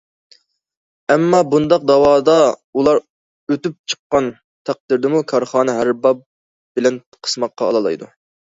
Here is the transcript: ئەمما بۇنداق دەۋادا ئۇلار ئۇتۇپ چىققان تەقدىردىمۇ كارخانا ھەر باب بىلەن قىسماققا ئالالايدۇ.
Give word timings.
ئەمما 1.15 1.41
بۇنداق 1.49 1.83
دەۋادا 1.91 2.37
ئۇلار 2.47 3.01
ئۇتۇپ 3.55 3.77
چىققان 3.95 4.33
تەقدىردىمۇ 4.71 5.23
كارخانا 5.33 5.77
ھەر 5.81 5.95
باب 6.07 6.27
بىلەن 6.79 7.01
قىسماققا 7.21 7.71
ئالالايدۇ. 7.71 8.15